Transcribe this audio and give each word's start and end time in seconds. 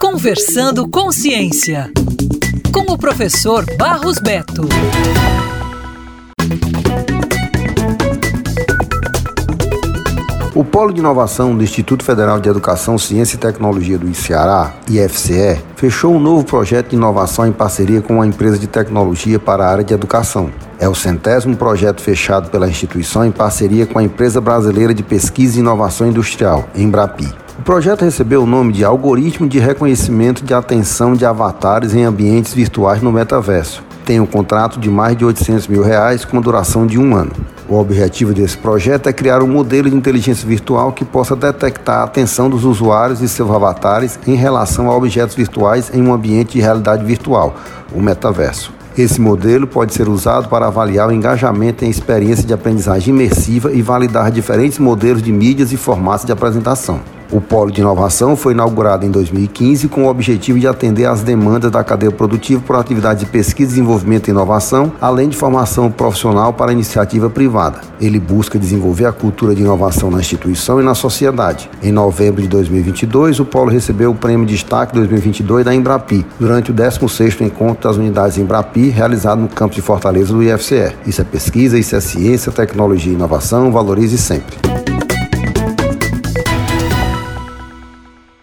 Conversando 0.00 0.88
com 0.88 1.10
Ciência, 1.10 1.90
com 2.72 2.92
o 2.92 2.98
professor 2.98 3.64
Barros 3.76 4.18
Beto. 4.18 4.68
O 10.54 10.64
Polo 10.64 10.92
de 10.92 10.98
Inovação 10.98 11.56
do 11.56 11.62
Instituto 11.62 12.04
Federal 12.04 12.40
de 12.40 12.48
Educação, 12.48 12.98
Ciência 12.98 13.36
e 13.36 13.38
Tecnologia 13.38 13.96
do 13.96 14.12
Ceará, 14.14 14.74
IFCE, 14.88 15.62
fechou 15.76 16.14
um 16.14 16.18
novo 16.20 16.44
projeto 16.44 16.90
de 16.90 16.96
inovação 16.96 17.46
em 17.46 17.52
parceria 17.52 18.02
com 18.02 18.14
uma 18.14 18.26
empresa 18.26 18.58
de 18.58 18.66
tecnologia 18.66 19.38
para 19.38 19.64
a 19.64 19.70
área 19.70 19.84
de 19.84 19.94
educação. 19.94 20.50
É 20.78 20.88
o 20.88 20.94
centésimo 20.94 21.56
projeto 21.56 22.00
fechado 22.00 22.50
pela 22.50 22.68
instituição 22.68 23.24
em 23.24 23.30
parceria 23.30 23.86
com 23.86 23.98
a 23.98 24.02
empresa 24.02 24.40
brasileira 24.40 24.92
de 24.92 25.02
pesquisa 25.02 25.56
e 25.56 25.60
inovação 25.60 26.08
industrial, 26.08 26.68
Embrapi. 26.74 27.47
O 27.58 27.62
projeto 27.62 28.02
recebeu 28.02 28.44
o 28.44 28.46
nome 28.46 28.72
de 28.72 28.84
Algoritmo 28.84 29.48
de 29.48 29.58
Reconhecimento 29.58 30.44
de 30.44 30.54
Atenção 30.54 31.14
de 31.14 31.26
Avatares 31.26 31.92
em 31.92 32.04
Ambientes 32.04 32.54
Virtuais 32.54 33.02
no 33.02 33.10
Metaverso. 33.10 33.82
Tem 34.06 34.20
um 34.20 34.26
contrato 34.26 34.78
de 34.78 34.88
mais 34.88 35.16
de 35.16 35.24
800 35.24 35.66
mil 35.66 35.82
reais 35.82 36.24
com 36.24 36.40
duração 36.40 36.86
de 36.86 36.98
um 37.00 37.16
ano. 37.16 37.32
O 37.68 37.76
objetivo 37.76 38.32
desse 38.32 38.56
projeto 38.56 39.08
é 39.08 39.12
criar 39.12 39.42
um 39.42 39.48
modelo 39.48 39.90
de 39.90 39.96
inteligência 39.96 40.46
virtual 40.46 40.92
que 40.92 41.04
possa 41.04 41.34
detectar 41.34 41.98
a 41.98 42.04
atenção 42.04 42.48
dos 42.48 42.64
usuários 42.64 43.20
e 43.20 43.28
seus 43.28 43.50
avatares 43.50 44.20
em 44.24 44.36
relação 44.36 44.88
a 44.88 44.96
objetos 44.96 45.34
virtuais 45.34 45.90
em 45.92 46.00
um 46.00 46.14
ambiente 46.14 46.52
de 46.52 46.60
realidade 46.60 47.04
virtual, 47.04 47.56
o 47.92 48.00
metaverso. 48.00 48.72
Esse 48.96 49.20
modelo 49.20 49.66
pode 49.66 49.92
ser 49.92 50.08
usado 50.08 50.48
para 50.48 50.68
avaliar 50.68 51.08
o 51.08 51.12
engajamento 51.12 51.84
em 51.84 51.90
experiência 51.90 52.46
de 52.46 52.54
aprendizagem 52.54 53.12
imersiva 53.12 53.72
e 53.72 53.82
validar 53.82 54.30
diferentes 54.30 54.78
modelos 54.78 55.22
de 55.22 55.32
mídias 55.32 55.72
e 55.72 55.76
formatos 55.76 56.24
de 56.24 56.32
apresentação. 56.32 57.17
O 57.30 57.42
Polo 57.42 57.70
de 57.70 57.82
Inovação 57.82 58.34
foi 58.34 58.54
inaugurado 58.54 59.04
em 59.04 59.10
2015 59.10 59.88
com 59.88 60.04
o 60.04 60.08
objetivo 60.08 60.58
de 60.58 60.66
atender 60.66 61.04
às 61.04 61.22
demandas 61.22 61.70
da 61.70 61.84
cadeia 61.84 62.10
produtiva 62.10 62.62
por 62.66 62.74
atividades 62.76 63.22
de 63.22 63.30
pesquisa, 63.30 63.68
desenvolvimento 63.68 64.28
e 64.28 64.30
inovação, 64.30 64.92
além 64.98 65.28
de 65.28 65.36
formação 65.36 65.90
profissional 65.90 66.54
para 66.54 66.72
iniciativa 66.72 67.28
privada. 67.28 67.82
Ele 68.00 68.18
busca 68.18 68.58
desenvolver 68.58 69.04
a 69.04 69.12
cultura 69.12 69.54
de 69.54 69.60
inovação 69.60 70.10
na 70.10 70.20
instituição 70.20 70.80
e 70.80 70.84
na 70.84 70.94
sociedade. 70.94 71.68
Em 71.82 71.92
novembro 71.92 72.40
de 72.40 72.48
2022, 72.48 73.40
o 73.40 73.44
Polo 73.44 73.70
recebeu 73.70 74.10
o 74.10 74.14
Prêmio 74.14 74.46
Destaque 74.46 74.94
2022 74.94 75.66
da 75.66 75.74
Embrapi, 75.74 76.24
durante 76.40 76.70
o 76.70 76.74
16º 76.74 77.42
Encontro 77.42 77.88
das 77.88 77.98
Unidades 77.98 78.38
Embrapi, 78.38 78.88
realizado 78.88 79.40
no 79.40 79.48
campus 79.48 79.76
de 79.76 79.82
Fortaleza 79.82 80.32
do 80.32 80.42
IFCE. 80.42 80.92
Isso 81.06 81.20
é 81.20 81.24
pesquisa, 81.24 81.78
isso 81.78 81.94
é 81.94 82.00
ciência, 82.00 82.50
tecnologia 82.50 83.12
e 83.12 83.16
inovação, 83.16 83.70
valorize 83.70 84.16
sempre. 84.16 84.67